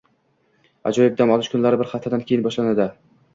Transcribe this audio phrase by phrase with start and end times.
[0.91, 1.13] -Ajoyib!
[1.19, 2.89] Dam olish kunlari bir haftadan keyin boshlanadi.